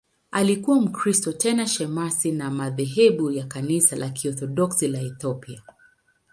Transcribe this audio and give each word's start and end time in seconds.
Alikuwa 0.31 0.81
Mkristo, 0.81 1.31
tena 1.33 1.67
shemasi 1.67 2.37
wa 2.37 2.49
madhehebu 2.51 3.31
ya 3.31 3.45
Kanisa 3.45 3.95
la 3.95 4.09
Kiorthodoksi 4.09 4.87
la 4.87 4.99
Ethiopia. 5.01 5.63